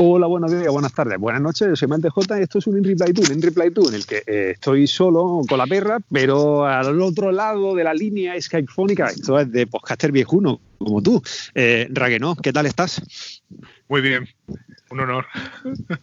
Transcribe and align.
Hola, 0.00 0.28
buenos 0.28 0.52
días, 0.52 0.68
buenas 0.68 0.94
tardes, 0.94 1.18
buenas 1.18 1.42
noches. 1.42 1.66
Yo 1.66 1.74
soy 1.74 1.88
Mante 1.88 2.08
J 2.08 2.38
y 2.38 2.42
esto 2.44 2.58
es 2.58 2.68
un 2.68 2.78
In 2.78 2.84
Reply 2.84 3.12
To, 3.12 3.22
un 3.22 3.32
In 3.32 3.42
Reply 3.42 3.72
To 3.72 3.88
en 3.88 3.94
el 3.96 4.06
que 4.06 4.22
eh, 4.28 4.50
estoy 4.52 4.86
solo 4.86 5.40
con 5.48 5.58
la 5.58 5.66
perra, 5.66 5.98
pero 6.12 6.64
al 6.64 7.02
otro 7.02 7.32
lado 7.32 7.74
de 7.74 7.82
la 7.82 7.92
línea 7.92 8.40
skypefónica, 8.40 9.08
esto 9.08 9.40
es 9.40 9.50
de 9.50 9.66
podcaster 9.66 10.12
viejuno, 10.12 10.60
como 10.78 11.02
tú. 11.02 11.20
Eh, 11.52 11.88
Raguenó, 11.90 12.36
¿qué 12.36 12.52
tal 12.52 12.66
estás? 12.66 13.02
Muy 13.88 14.00
bien, 14.00 14.28
un 14.90 15.00
honor. 15.00 15.26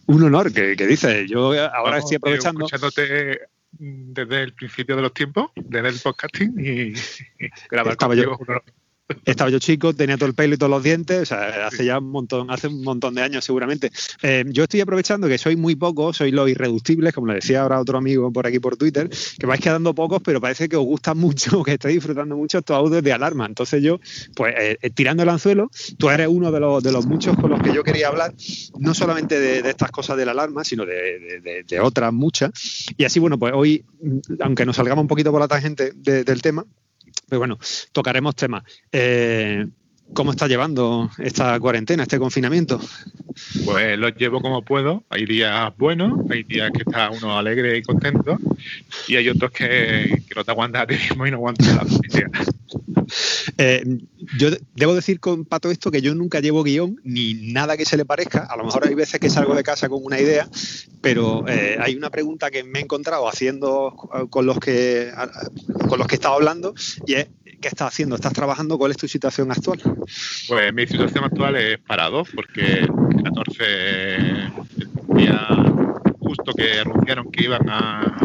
Un 0.04 0.22
honor, 0.24 0.52
¿qué, 0.52 0.76
dices? 0.76 1.26
Yo 1.30 1.54
ahora 1.72 1.96
estoy 1.96 2.16
aprovechando. 2.16 2.66
Escuchándote 2.66 3.40
desde 3.78 4.42
el 4.42 4.52
principio 4.52 4.96
de 4.96 5.02
los 5.02 5.14
tiempos, 5.14 5.52
desde 5.54 5.88
el 5.88 5.98
podcasting 5.98 6.54
y, 6.58 6.92
grabar 7.70 7.96
contigo, 7.96 8.38
estaba 9.24 9.50
yo 9.50 9.58
chico, 9.58 9.94
tenía 9.94 10.16
todo 10.16 10.28
el 10.28 10.34
pelo 10.34 10.54
y 10.54 10.58
todos 10.58 10.70
los 10.70 10.82
dientes, 10.82 11.22
o 11.22 11.26
sea, 11.26 11.66
hace 11.66 11.84
ya 11.84 11.98
un 11.98 12.10
montón, 12.10 12.50
hace 12.50 12.68
un 12.68 12.82
montón 12.82 13.14
de 13.14 13.22
años 13.22 13.44
seguramente. 13.44 13.90
Eh, 14.22 14.44
yo 14.48 14.64
estoy 14.64 14.80
aprovechando 14.80 15.28
que 15.28 15.38
soy 15.38 15.56
muy 15.56 15.76
poco, 15.76 16.12
soy 16.12 16.32
los 16.32 16.48
irreductibles, 16.48 17.14
como 17.14 17.28
le 17.28 17.34
decía 17.34 17.62
ahora 17.62 17.80
otro 17.80 17.98
amigo 17.98 18.32
por 18.32 18.46
aquí 18.46 18.58
por 18.58 18.76
Twitter, 18.76 19.08
que 19.38 19.46
vais 19.46 19.60
quedando 19.60 19.94
pocos, 19.94 20.20
pero 20.22 20.40
parece 20.40 20.68
que 20.68 20.76
os 20.76 20.84
gusta 20.84 21.14
mucho, 21.14 21.62
que 21.64 21.72
estáis 21.72 21.96
disfrutando 21.96 22.36
mucho 22.36 22.58
estos 22.58 22.76
audios 22.76 23.02
de 23.02 23.12
alarma. 23.12 23.46
Entonces 23.46 23.82
yo, 23.82 24.00
pues 24.34 24.54
eh, 24.58 24.78
eh, 24.82 24.90
tirando 24.90 25.22
el 25.22 25.28
anzuelo, 25.28 25.70
tú 25.98 26.10
eres 26.10 26.28
uno 26.28 26.50
de 26.50 26.60
los, 26.60 26.82
de 26.82 26.92
los 26.92 27.06
muchos 27.06 27.36
con 27.36 27.50
los 27.50 27.62
que 27.62 27.72
yo 27.72 27.84
quería 27.84 28.08
hablar, 28.08 28.34
no 28.78 28.94
solamente 28.94 29.38
de, 29.38 29.68
estas 29.68 29.90
cosas 29.90 30.16
de 30.16 30.24
la 30.24 30.32
alarma, 30.32 30.64
sino 30.64 30.84
de, 30.84 31.64
otras 31.80 32.12
muchas. 32.12 32.50
Y 32.96 33.04
así, 33.04 33.20
bueno, 33.20 33.38
pues 33.38 33.52
hoy, 33.54 33.84
aunque 34.40 34.64
nos 34.64 34.76
salgamos 34.76 35.02
un 35.02 35.08
poquito 35.08 35.30
por 35.30 35.40
la 35.40 35.48
tangente 35.48 35.92
del 35.94 36.42
tema, 36.42 36.64
pero 37.28 37.40
bueno, 37.40 37.58
tocaremos 37.92 38.34
temas. 38.36 38.62
Eh, 38.92 39.66
¿Cómo 40.14 40.30
está 40.30 40.46
llevando 40.46 41.10
esta 41.18 41.58
cuarentena, 41.58 42.04
este 42.04 42.18
confinamiento? 42.18 42.80
Pues 43.64 43.98
lo 43.98 44.08
llevo 44.10 44.40
como 44.40 44.62
puedo. 44.62 45.04
Hay 45.10 45.26
días 45.26 45.76
buenos, 45.76 46.20
hay 46.30 46.44
días 46.44 46.70
que 46.70 46.82
está 46.86 47.10
uno 47.10 47.36
alegre 47.36 47.76
y 47.76 47.82
contento, 47.82 48.38
y 49.08 49.16
hay 49.16 49.28
otros 49.28 49.50
que, 49.50 50.22
no 50.34 50.44
te 50.44 50.50
aguantas 50.50 50.82
a 50.82 50.86
ti 50.86 50.94
mismo 50.94 51.26
y 51.26 51.30
no 51.30 51.38
aguantas 51.38 51.74
la 51.74 51.84
familia. 51.84 52.30
Eh, 53.58 53.84
yo 54.38 54.50
debo 54.74 54.94
decir 54.94 55.20
con 55.20 55.44
Pato 55.44 55.70
esto 55.70 55.90
que 55.90 56.02
yo 56.02 56.14
nunca 56.14 56.40
llevo 56.40 56.62
guion 56.62 57.00
ni 57.04 57.34
nada 57.34 57.76
que 57.76 57.84
se 57.84 57.96
le 57.96 58.04
parezca. 58.04 58.40
A 58.44 58.56
lo 58.56 58.64
mejor 58.64 58.86
hay 58.86 58.94
veces 58.94 59.20
que 59.20 59.30
salgo 59.30 59.54
de 59.54 59.62
casa 59.62 59.88
con 59.88 60.04
una 60.04 60.20
idea, 60.20 60.48
pero 61.00 61.46
eh, 61.48 61.76
hay 61.80 61.94
una 61.94 62.10
pregunta 62.10 62.50
que 62.50 62.64
me 62.64 62.78
he 62.78 62.82
encontrado 62.82 63.28
haciendo 63.28 63.94
con 64.30 64.46
los 64.46 64.58
que 64.58 65.10
con 65.88 65.98
los 65.98 66.06
que 66.06 66.14
he 66.14 66.18
estado 66.18 66.34
hablando 66.34 66.74
y 67.06 67.14
es 67.14 67.28
¿qué 67.60 67.68
estás 67.68 67.88
haciendo? 67.88 68.16
¿Estás 68.16 68.32
trabajando? 68.32 68.78
¿Cuál 68.78 68.90
es 68.90 68.96
tu 68.96 69.08
situación 69.08 69.50
actual? 69.50 69.80
Pues 70.48 70.74
mi 70.74 70.86
situación 70.86 71.24
actual 71.24 71.56
es 71.56 71.78
parado 71.80 72.24
porque 72.34 72.80
el 72.80 73.22
14 73.24 74.52
día 75.14 75.48
justo 76.18 76.52
que 76.52 76.80
anunciaron 76.80 77.30
que 77.30 77.44
iban 77.44 77.68
a 77.68 78.16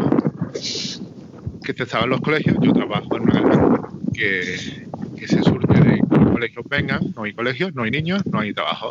que 1.64 1.74
cesaban 1.74 2.10
los 2.10 2.22
colegios, 2.22 2.58
yo 2.62 2.74
trabajo 2.74 3.18
en 3.18 3.24
una 3.24 3.82
que, 4.14 4.88
que 5.22 5.28
se 5.28 5.44
surge 5.44 5.68
de 5.80 5.98
los 6.10 6.32
colegios 6.32 6.66
vengan, 6.68 7.14
no 7.16 7.24
hay 7.26 7.34
colegios, 7.34 7.76
no 7.76 7.84
hay 7.84 7.92
niños, 7.92 8.26
no 8.26 8.40
hay 8.40 8.56
trabajo. 8.56 8.90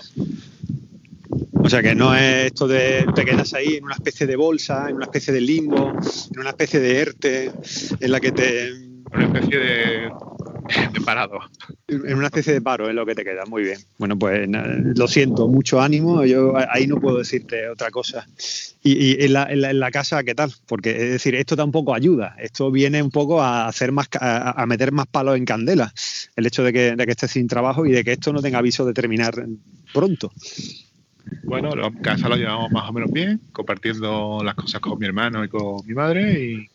O 1.54 1.68
sea 1.68 1.82
que 1.82 1.96
no 1.96 2.14
es 2.14 2.46
esto 2.46 2.68
de 2.68 3.04
te 3.16 3.24
quedas 3.24 3.52
ahí 3.52 3.74
en 3.74 3.84
una 3.84 3.94
especie 3.94 4.28
de 4.28 4.36
bolsa, 4.36 4.88
en 4.88 4.94
una 4.94 5.06
especie 5.06 5.34
de 5.34 5.40
limbo, 5.40 5.90
en 6.32 6.38
una 6.38 6.50
especie 6.50 6.78
de 6.78 7.00
ERTE, 7.00 7.52
en 7.98 8.12
la 8.12 8.20
que 8.20 8.30
te... 8.30 8.72
Una 9.12 9.24
especie 9.24 9.58
de 9.58 10.08
parado. 11.10 11.40
En 11.88 12.14
una 12.16 12.26
especie 12.26 12.52
de 12.52 12.60
paro 12.60 12.88
es 12.88 12.94
lo 12.94 13.04
que 13.04 13.16
te 13.16 13.24
queda, 13.24 13.44
muy 13.44 13.64
bien. 13.64 13.78
Bueno, 13.98 14.16
pues 14.16 14.48
lo 14.48 15.08
siento, 15.08 15.48
mucho 15.48 15.80
ánimo, 15.80 16.24
yo 16.24 16.54
ahí 16.70 16.86
no 16.86 17.00
puedo 17.00 17.18
decirte 17.18 17.68
otra 17.68 17.90
cosa. 17.90 18.28
Y, 18.82 19.24
en, 19.24 19.32
la, 19.32 19.90
casa, 19.90 20.22
¿qué 20.22 20.36
tal? 20.36 20.52
Porque 20.66 20.90
es 20.90 21.10
decir, 21.10 21.34
esto 21.34 21.56
tampoco 21.56 21.94
ayuda, 21.94 22.36
esto 22.38 22.70
viene 22.70 23.02
un 23.02 23.10
poco 23.10 23.42
a 23.42 23.66
hacer 23.66 23.90
más, 23.90 24.08
a, 24.20 24.64
meter 24.66 24.92
más 24.92 25.08
palos 25.08 25.36
en 25.36 25.44
candela, 25.44 25.92
el 26.36 26.46
hecho 26.46 26.62
de 26.62 26.72
que, 26.72 26.94
de 26.94 27.04
que 27.04 27.10
estés 27.10 27.32
sin 27.32 27.48
trabajo 27.48 27.84
y 27.84 27.90
de 27.90 28.04
que 28.04 28.12
esto 28.12 28.32
no 28.32 28.40
tenga 28.40 28.58
aviso 28.58 28.86
de 28.86 28.94
terminar 28.94 29.34
pronto. 29.92 30.32
Bueno, 31.42 31.72
en 31.74 31.94
casa 32.02 32.28
lo 32.28 32.36
llevamos 32.36 32.70
más 32.70 32.88
o 32.88 32.92
menos 32.92 33.10
bien, 33.10 33.40
compartiendo 33.52 34.42
las 34.44 34.54
cosas 34.54 34.80
con 34.80 34.98
mi 34.98 35.06
hermano 35.06 35.44
y 35.44 35.48
con 35.48 35.84
mi 35.86 35.94
madre 35.94 36.40
y, 36.40 36.70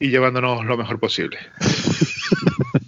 y 0.00 0.08
llevándonos 0.08 0.64
lo 0.64 0.76
mejor 0.78 0.98
posible. 0.98 1.38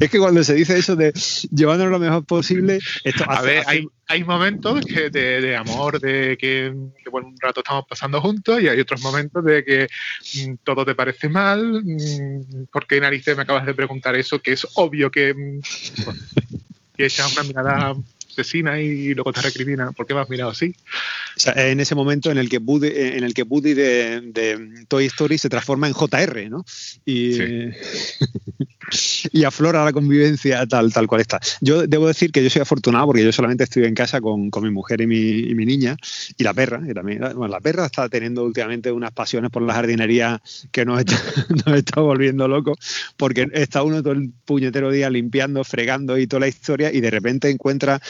es 0.00 0.10
que 0.10 0.18
cuando 0.18 0.42
se 0.42 0.54
dice 0.54 0.78
eso 0.78 0.96
de 0.96 1.12
llevándonos 1.50 1.92
lo 1.92 1.98
mejor 1.98 2.24
posible, 2.24 2.78
esto 3.04 3.24
A 3.28 3.42
ver, 3.42 3.64
Hay, 3.66 3.86
hay, 4.08 4.24
momentos 4.24 4.84
que 4.86 5.10
de, 5.10 5.54
amor, 5.54 6.00
de 6.00 6.38
que, 6.40 6.72
bueno, 7.10 7.28
un 7.28 7.36
rato 7.38 7.60
estamos 7.60 7.84
pasando 7.86 8.20
juntos 8.20 8.62
y 8.62 8.68
hay 8.68 8.80
otros 8.80 9.02
momentos 9.02 9.44
de 9.44 9.62
que 9.62 9.88
mm, 10.46 10.54
todo 10.64 10.86
te 10.86 10.94
parece 10.94 11.28
mal, 11.28 11.82
mm, 11.84 12.66
¿por 12.72 12.86
qué 12.86 12.98
narices 12.98 13.36
me 13.36 13.42
acabas 13.42 13.66
de 13.66 13.74
preguntar 13.74 14.16
eso? 14.16 14.40
Que 14.40 14.52
es 14.52 14.66
obvio 14.74 15.10
que, 15.10 15.34
mm, 15.34 15.60
que 16.96 17.04
echas 17.04 17.32
una 17.32 17.42
mirada 17.42 17.94
asesina 18.32 18.80
y 18.80 19.14
luego 19.14 19.32
te 19.32 19.40
recrimina. 19.42 19.92
¿Por 19.92 20.06
qué 20.06 20.14
me 20.14 20.20
has 20.20 20.28
mirado 20.28 20.50
así? 20.50 20.74
en 21.54 21.80
ese 21.80 21.94
momento 21.94 22.30
en 22.30 22.38
el 22.38 22.48
que 22.48 22.58
Woody, 22.58 22.88
en 22.88 23.24
el 23.24 23.34
que 23.34 23.42
Woody 23.42 23.74
de, 23.74 24.84
Toy 24.88 25.06
Story 25.06 25.38
se 25.38 25.48
transforma 25.48 25.88
en 25.88 25.94
JR, 25.94 26.50
¿no? 26.50 26.64
Y, 27.06 27.38
y 29.32 29.44
aflora 29.44 29.84
la 29.84 29.92
convivencia 29.92 30.66
tal, 30.66 30.92
tal 30.92 31.06
cual 31.06 31.20
está. 31.20 31.40
Yo 31.60 31.86
debo 31.86 32.06
decir 32.06 32.32
que 32.32 32.42
yo 32.42 32.50
soy 32.50 32.62
afortunado 32.62 33.06
porque 33.06 33.24
yo 33.24 33.32
solamente 33.32 33.64
estoy 33.64 33.84
en 33.84 33.94
casa 33.94 34.20
con, 34.20 34.50
mi 34.60 34.70
mujer 34.70 35.00
y 35.00 35.06
mi, 35.06 35.64
niña 35.64 35.96
y 36.36 36.44
la 36.44 36.52
perra, 36.52 36.82
que 36.84 36.94
también, 36.94 37.20
bueno, 37.20 37.48
la 37.48 37.60
perra 37.60 37.86
está 37.86 38.08
teniendo 38.08 38.44
últimamente 38.44 38.90
unas 38.90 39.12
pasiones 39.12 39.50
por 39.50 39.62
la 39.62 39.74
jardinería 39.74 40.42
que 40.72 40.84
nos 40.84 41.00
está, 41.00 41.16
nos 41.66 41.76
está 41.76 42.00
volviendo 42.00 42.48
locos 42.48 42.78
porque 43.16 43.48
está 43.52 43.82
uno 43.82 44.02
todo 44.02 44.12
el 44.12 44.30
puñetero 44.44 44.90
día 44.90 45.08
limpiando, 45.10 45.62
fregando 45.64 46.18
y 46.18 46.26
toda 46.26 46.40
la 46.40 46.48
historia 46.48 46.92
y 46.92 47.00
de 47.00 47.10
repente 47.10 47.50
encuentra 47.50 48.00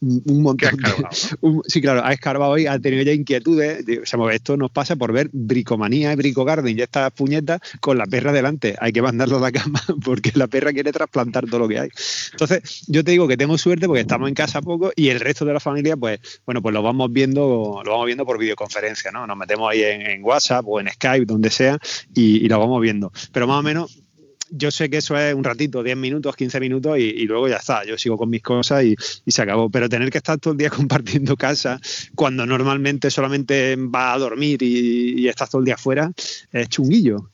un 0.00 0.42
montón 0.42 0.76
de, 0.76 1.60
sí, 1.66 1.80
claro, 1.80 2.04
ha 2.04 2.12
escarbado 2.12 2.58
y 2.58 2.66
ha 2.66 2.78
tenido 2.78 3.02
ya 3.02 3.12
inquietudes. 3.12 3.84
O 4.16 4.30
esto 4.30 4.56
nos 4.56 4.70
pasa 4.70 4.96
por 4.96 5.12
ver 5.12 5.30
bricomanía 5.32 6.12
y 6.12 6.16
bricogarden 6.16 6.78
y 6.78 6.82
estas 6.82 7.12
puñetas 7.12 7.60
con 7.80 7.98
la 7.98 8.06
perra 8.06 8.32
delante. 8.32 8.76
Hay 8.80 8.92
que 8.92 9.02
mandarlo 9.02 9.38
a 9.38 9.40
la 9.40 9.52
cama 9.52 9.80
porque 10.04 10.32
la 10.34 10.46
perra 10.46 10.72
quiere 10.72 10.92
trasplantar 10.92 11.46
todo 11.46 11.60
lo 11.60 11.68
que 11.68 11.78
hay. 11.78 11.88
Entonces, 12.32 12.84
yo 12.88 13.04
te 13.04 13.12
digo 13.12 13.28
que 13.28 13.36
tengo 13.36 13.56
suerte 13.58 13.86
porque 13.86 14.02
estamos 14.02 14.28
en 14.28 14.34
casa 14.34 14.60
poco 14.62 14.92
y 14.96 15.08
el 15.08 15.20
resto 15.20 15.44
de 15.44 15.52
la 15.52 15.60
familia, 15.60 15.96
pues, 15.96 16.20
bueno, 16.44 16.62
pues 16.62 16.74
lo 16.74 16.82
vamos 16.82 17.12
viendo, 17.12 17.82
lo 17.84 17.90
vamos 17.90 18.06
viendo 18.06 18.26
por 18.26 18.38
videoconferencia, 18.38 19.10
¿no? 19.10 19.26
Nos 19.26 19.36
metemos 19.36 19.70
ahí 19.70 19.82
en, 19.82 20.24
WhatsApp 20.24 20.64
o 20.66 20.80
en 20.80 20.88
Skype, 20.88 21.26
donde 21.26 21.50
sea, 21.50 21.78
y, 22.14 22.44
y 22.44 22.48
lo 22.48 22.58
vamos 22.58 22.80
viendo. 22.80 23.12
Pero 23.32 23.46
más 23.46 23.60
o 23.60 23.62
menos 23.62 24.05
yo 24.50 24.70
sé 24.70 24.90
que 24.90 24.98
eso 24.98 25.16
es 25.18 25.34
un 25.34 25.44
ratito, 25.44 25.82
10 25.82 25.96
minutos, 25.96 26.36
15 26.36 26.60
minutos 26.60 26.98
y, 26.98 27.24
luego 27.24 27.48
ya 27.48 27.56
está. 27.56 27.84
Yo 27.84 27.98
sigo 27.98 28.16
con 28.16 28.30
mis 28.30 28.42
cosas 28.42 28.84
y, 28.84 28.96
se 29.26 29.42
acabó. 29.42 29.70
Pero 29.70 29.88
tener 29.88 30.10
que 30.10 30.18
estar 30.18 30.38
todo 30.38 30.52
el 30.52 30.58
día 30.58 30.70
compartiendo 30.70 31.36
casa 31.36 31.80
cuando 32.14 32.46
normalmente 32.46 33.10
solamente 33.10 33.76
va 33.76 34.12
a 34.12 34.18
dormir 34.18 34.62
y, 34.62 35.28
estás 35.28 35.50
todo 35.50 35.60
el 35.60 35.66
día 35.66 35.74
afuera 35.74 36.10
es 36.52 36.68
chunguillo. 36.68 37.30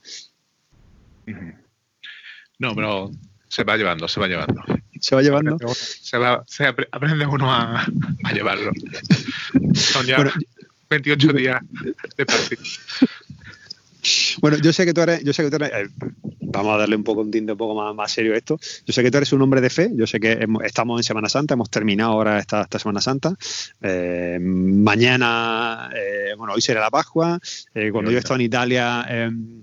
No, 2.59 2.75
pero 2.75 3.11
se 3.49 3.65
va 3.65 3.77
llevando, 3.77 4.09
se 4.09 4.21
va 4.21 4.29
llevando. 4.29 4.63
Se 5.01 5.15
va 5.15 5.23
llevando. 5.23 5.57
Se, 5.75 6.17
va, 6.17 6.45
se 6.47 6.67
aprende 6.67 7.27
uno 7.27 7.53
a, 7.53 7.87
llevarlo. 8.33 8.73
Son 9.75 10.07
ya 10.07 10.33
28 10.89 11.33
días 11.33 11.61
de 12.17 12.27
práctica. 12.27 12.63
Bueno, 14.41 14.59
yo 14.59 14.73
sé 14.73 14.85
que 14.85 14.95
tú 14.95 15.01
eres, 15.01 15.23
yo 15.25 15.33
sé 15.33 15.43
que 15.45 15.51
tú 15.51 15.57
eres, 15.57 15.71
eh, 15.73 15.89
vamos 16.41 16.75
a 16.75 16.79
darle 16.79 16.97
un 16.97 17.05
poco 17.05 17.21
un 17.21 17.31
tinte 17.31 17.53
un 17.53 17.59
poco 17.59 17.75
más, 17.75 17.95
más, 17.95 18.13
serio 18.13 18.35
a 18.35 18.37
esto. 18.37 18.59
Yo 18.87 18.93
sé 18.93 19.03
que 19.03 19.11
tú 19.11 19.19
eres 19.19 19.33
un 19.33 19.43
hombre 19.43 19.61
de 19.61 19.71
fe, 19.71 19.91
yo 19.95 20.07
sé 20.07 20.21
que 20.21 20.47
estamos 20.65 21.01
en 21.01 21.05
Semana 21.05 21.29
Santa, 21.29 21.55
hemos 21.55 21.71
terminado 21.71 22.13
ahora 22.13 22.39
esta, 22.39 22.63
esta 22.63 22.79
Semana 22.79 23.01
Santa. 23.01 23.35
Eh, 23.81 24.39
mañana, 24.41 25.91
eh, 25.95 26.35
bueno, 26.37 26.55
hoy 26.55 26.61
será 26.61 26.81
la 26.81 26.91
Pascua. 26.91 27.39
cuando 27.93 28.11
yo 28.11 28.19
estaba 28.19 28.37
en 28.37 28.43
Italia 28.43 29.07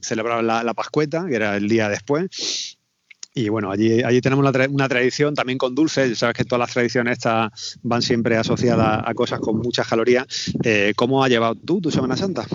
celebraban 0.01 0.45
la, 0.47 0.63
la 0.63 0.73
Pascueta, 0.73 1.25
que 1.27 1.35
era 1.35 1.55
el 1.57 1.67
día 1.67 1.89
después. 1.89 2.77
Y 3.33 3.47
bueno, 3.47 3.71
allí, 3.71 4.03
allí 4.03 4.21
tenemos 4.21 4.43
una, 4.43 4.89
tradición 4.89 5.35
también 5.35 5.57
con 5.57 5.75
dulces. 5.75 6.17
Sabes 6.17 6.35
que 6.35 6.45
todas 6.45 6.59
las 6.59 6.71
tradiciones 6.71 7.19
estas 7.19 7.77
van 7.83 8.01
siempre 8.01 8.35
asociadas 8.35 9.03
a 9.05 9.13
cosas 9.13 9.39
con 9.39 9.57
muchas 9.57 9.87
calorías. 9.87 10.25
¿Cómo 10.95 11.23
has 11.23 11.29
llevado 11.29 11.55
tú 11.55 11.79
tu 11.79 11.91
Semana 11.91 12.17
Santa? 12.17 12.45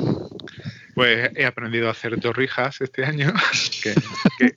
Pues 0.95 1.31
he 1.35 1.45
aprendido 1.45 1.89
a 1.89 1.93
hacer 1.93 2.19
torrijas 2.21 2.81
este 2.81 3.05
año, 3.05 3.33
que, 3.83 3.95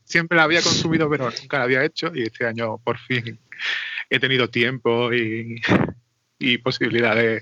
siempre 0.03 0.37
la 0.37 0.43
había 0.43 0.61
consumido 0.61 1.09
pero 1.09 1.31
nunca 1.31 1.57
la 1.57 1.63
había 1.63 1.83
hecho 1.83 2.11
y 2.13 2.23
este 2.23 2.45
año 2.45 2.77
por 2.77 2.97
fin 2.99 3.39
he 4.09 4.19
tenido 4.19 4.49
tiempo 4.49 5.11
y, 5.13 5.61
posibilidad 6.59 7.15
de, 7.15 7.41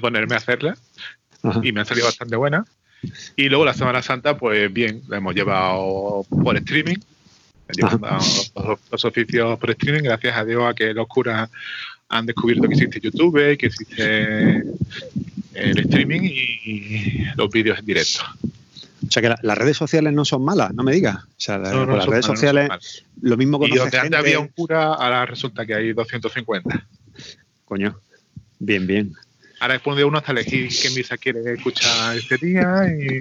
ponerme 0.00 0.34
a 0.34 0.38
hacerla 0.38 0.76
y 1.62 1.72
me 1.72 1.80
han 1.80 1.86
salido 1.86 2.06
bastante 2.06 2.36
buena. 2.36 2.64
Y 3.36 3.48
luego 3.48 3.64
la 3.64 3.74
Semana 3.74 4.02
Santa, 4.02 4.36
pues 4.36 4.72
bien, 4.72 5.02
la 5.08 5.18
hemos 5.18 5.34
llevado 5.34 6.24
por 6.28 6.56
streaming, 6.56 6.98
los, 7.76 8.52
los, 8.90 9.04
oficios 9.04 9.58
por 9.58 9.70
streaming, 9.70 10.02
gracias 10.02 10.36
a 10.36 10.44
Dios 10.44 10.64
a 10.64 10.74
que 10.74 10.92
los 10.94 11.06
curas 11.06 11.48
han 12.08 12.26
descubierto 12.26 12.68
que 12.68 12.74
existe 12.74 13.00
YouTube, 13.00 13.56
que 13.56 13.66
existe 13.66 14.62
el 15.54 15.78
streaming 15.78 16.20
y, 16.22 17.24
los 17.36 17.50
vídeos 17.50 17.78
en 17.78 17.86
directo. 17.86 18.20
O 19.06 19.10
sea 19.10 19.22
que 19.22 19.34
las 19.42 19.58
redes 19.58 19.76
sociales 19.76 20.12
no 20.12 20.24
son 20.24 20.44
malas, 20.44 20.74
no 20.74 20.82
me 20.82 20.92
digas. 20.92 21.16
O 21.16 21.28
sea, 21.36 21.58
las 21.58 22.06
redes 22.06 22.26
sociales, 22.26 23.04
lo 23.20 23.36
mismo 23.36 23.58
con 23.58 23.68
Y 23.68 23.76
donde 23.76 23.98
antes 23.98 24.18
había 24.18 24.40
un 24.40 24.48
cura, 24.48 24.94
ahora 24.94 25.24
resulta 25.26 25.64
que 25.64 25.74
hay 25.74 25.92
250. 25.92 26.86
Coño, 27.64 28.00
bien, 28.58 28.86
bien. 28.86 29.14
Ahora 29.60 29.74
después 29.74 29.96
de 29.96 30.04
uno 30.04 30.18
hasta 30.18 30.32
elegir 30.32 30.68
qué 30.68 30.90
misa 30.90 31.16
quiere 31.16 31.52
escuchar 31.52 32.16
este 32.16 32.36
día, 32.38 32.84
y 32.88 33.20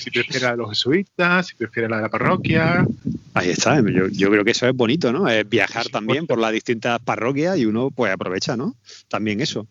si 0.00 0.10
prefiere 0.10 0.46
a 0.46 0.56
los 0.56 0.70
jesuitas, 0.70 1.46
si 1.46 1.54
prefiere 1.54 1.88
la 1.88 1.96
de 1.96 2.02
la 2.02 2.08
parroquia. 2.08 2.86
Ahí 3.34 3.50
está, 3.50 3.80
yo, 3.80 4.30
creo 4.30 4.44
que 4.44 4.50
eso 4.50 4.66
es 4.66 4.74
bonito, 4.74 5.12
¿no? 5.12 5.28
Es 5.28 5.48
viajar 5.48 5.88
también 5.88 6.26
por 6.26 6.38
las 6.38 6.52
distintas 6.52 6.98
parroquias 7.00 7.58
y 7.58 7.66
uno 7.66 7.90
pues 7.90 8.12
aprovecha, 8.12 8.56
¿no? 8.56 8.76
También 9.08 9.40
eso. 9.40 9.66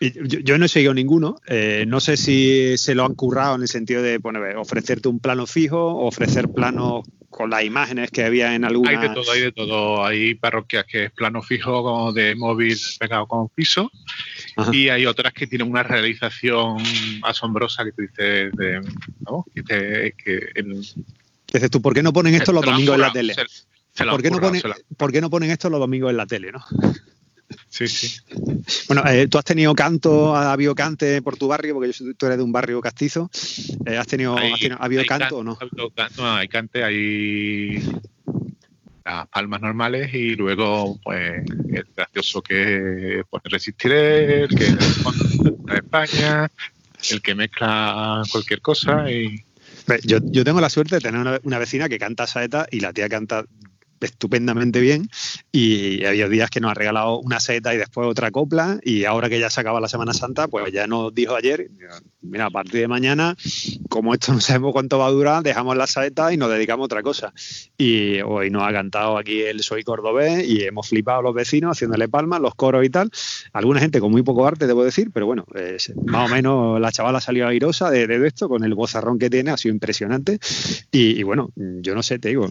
Yo, 0.00 0.58
no 0.58 0.66
he 0.66 0.68
seguido 0.68 0.92
ninguno. 0.92 1.36
Eh, 1.46 1.84
no 1.88 2.00
sé 2.00 2.16
si 2.16 2.76
se 2.76 2.94
lo 2.94 3.04
han 3.04 3.14
currado 3.14 3.56
en 3.56 3.62
el 3.62 3.68
sentido 3.68 4.02
de 4.02 4.18
bueno, 4.18 4.40
ofrecerte 4.60 5.08
un 5.08 5.20
plano 5.20 5.46
fijo, 5.46 5.96
ofrecer 5.98 6.48
planos 6.48 7.06
con 7.30 7.50
las 7.50 7.64
imágenes 7.64 8.10
que 8.10 8.24
había 8.24 8.54
en 8.54 8.64
alguna. 8.64 8.90
Hay 8.90 9.08
de 9.08 9.14
todo, 9.14 9.32
hay 9.32 9.40
de 9.40 9.52
todo. 9.52 10.04
Hay 10.04 10.34
parroquias 10.34 10.84
que 10.86 11.04
es 11.04 11.12
plano 11.12 11.42
fijo 11.42 12.12
de 12.12 12.34
móvil 12.34 12.78
pegado 12.98 13.26
con 13.26 13.48
piso 13.48 13.90
y 14.72 14.88
hay 14.88 15.06
otras 15.06 15.32
que 15.32 15.46
tienen 15.46 15.70
una 15.70 15.82
realización 15.82 16.78
asombrosa 17.22 17.84
que 17.84 17.92
tú 17.92 18.02
dices, 18.02 18.52
de, 18.52 18.80
¿no? 19.20 19.44
que, 19.54 20.14
Dices 21.52 21.70
tú, 21.70 21.80
¿por 21.80 21.94
qué 21.94 22.02
no 22.02 22.12
ponen 22.12 22.34
esto 22.34 22.52
los 22.52 22.64
domingos 22.64 22.94
en 22.94 23.00
la 23.00 23.12
tele? 23.12 23.34
¿Por, 24.10 24.22
qué 24.22 24.30
no 24.30 24.40
ponen, 24.40 24.62
¿Por 24.96 25.12
qué 25.12 25.20
no 25.20 25.30
ponen 25.30 25.50
esto 25.50 25.70
los 25.70 25.80
domingos 25.80 26.10
en 26.10 26.16
la 26.16 26.26
tele, 26.26 26.52
no? 26.52 26.64
Sí, 27.68 27.86
sí. 27.86 28.18
Bueno, 28.88 29.06
eh, 29.06 29.28
tú 29.28 29.38
has 29.38 29.44
tenido 29.44 29.74
canto, 29.74 30.34
ha 30.34 30.52
habido 30.52 30.74
cante 30.74 31.22
por 31.22 31.36
tu 31.36 31.46
barrio, 31.46 31.74
porque 31.74 31.92
yo, 31.92 32.14
tú 32.14 32.26
eres 32.26 32.38
de 32.38 32.44
un 32.44 32.52
barrio 32.52 32.80
castizo. 32.80 33.30
Eh, 33.84 33.96
¿Has 33.96 34.06
tenido, 34.06 34.36
¿ha 34.36 34.84
habido 34.84 35.04
canto 35.04 35.38
o 35.38 35.44
no? 35.44 35.58
No, 36.16 36.34
hay 36.34 36.48
cante, 36.48 36.82
hay 36.82 37.82
las 39.06 39.28
palmas 39.28 39.60
normales 39.60 40.12
y 40.12 40.34
luego, 40.34 40.98
pues, 41.02 41.42
el 41.72 41.86
gracioso 41.96 42.42
que 42.42 43.22
pone 43.30 43.42
Resistiré, 43.44 44.42
el 44.42 44.48
que 44.48 44.66
España, 45.74 46.50
el 47.10 47.22
que 47.22 47.34
mezcla 47.34 48.22
cualquier 48.30 48.60
cosa 48.60 49.10
y. 49.10 49.44
Yo, 50.02 50.18
yo 50.24 50.42
tengo 50.42 50.60
la 50.60 50.68
suerte 50.68 50.96
de 50.96 51.00
tener 51.00 51.20
una, 51.20 51.38
una, 51.44 51.58
vecina 51.60 51.88
que 51.88 51.98
canta 51.98 52.26
saeta 52.26 52.66
y 52.72 52.80
la 52.80 52.92
tía 52.92 53.08
canta 53.08 53.44
estupendamente 54.00 54.80
bien 54.80 55.08
y 55.52 56.04
había 56.04 56.28
días 56.28 56.50
que 56.50 56.60
nos 56.60 56.70
ha 56.70 56.74
regalado 56.74 57.18
una 57.18 57.40
seta 57.40 57.74
y 57.74 57.78
después 57.78 58.06
otra 58.08 58.30
copla 58.30 58.78
y 58.82 59.04
ahora 59.04 59.28
que 59.28 59.40
ya 59.40 59.50
se 59.50 59.60
acaba 59.60 59.80
la 59.80 59.88
Semana 59.88 60.12
Santa, 60.12 60.48
pues 60.48 60.72
ya 60.72 60.86
nos 60.86 61.14
dijo 61.14 61.34
ayer, 61.34 61.70
mira, 62.22 62.46
a 62.46 62.50
partir 62.50 62.80
de 62.80 62.88
mañana, 62.88 63.36
como 63.88 64.14
esto 64.14 64.32
no 64.32 64.40
sabemos 64.40 64.72
cuánto 64.72 64.98
va 64.98 65.06
a 65.06 65.10
durar, 65.10 65.42
dejamos 65.42 65.76
la 65.76 65.86
saeta 65.86 66.32
y 66.32 66.36
nos 66.36 66.50
dedicamos 66.50 66.84
a 66.84 66.86
otra 66.86 67.02
cosa. 67.02 67.32
Y 67.78 68.20
hoy 68.20 68.50
nos 68.50 68.62
ha 68.62 68.72
cantado 68.72 69.18
aquí 69.18 69.42
el 69.42 69.60
Soy 69.62 69.82
Cordobés 69.82 70.46
y 70.46 70.62
hemos 70.62 70.88
flipado 70.88 71.20
a 71.20 71.22
los 71.22 71.34
vecinos 71.34 71.76
haciéndole 71.76 72.08
palmas, 72.08 72.40
los 72.40 72.54
coros 72.54 72.84
y 72.84 72.90
tal. 72.90 73.10
Alguna 73.52 73.80
gente 73.80 74.00
con 74.00 74.10
muy 74.10 74.22
poco 74.22 74.46
arte, 74.46 74.66
debo 74.66 74.84
decir, 74.84 75.10
pero 75.12 75.26
bueno, 75.26 75.44
más 76.04 76.30
o 76.30 76.34
menos 76.34 76.80
la 76.80 76.92
chavala 76.92 77.20
salió 77.20 77.46
airosa 77.46 77.90
de, 77.90 78.06
de, 78.06 78.26
esto 78.26 78.48
con 78.48 78.64
el 78.64 78.74
bozarrón 78.74 79.18
que 79.18 79.30
tiene, 79.30 79.50
ha 79.50 79.56
sido 79.56 79.74
impresionante. 79.74 80.38
Y, 80.90 81.18
y 81.18 81.22
bueno, 81.22 81.50
yo 81.54 81.94
no 81.94 82.02
sé, 82.02 82.18
te 82.18 82.28
digo, 82.28 82.48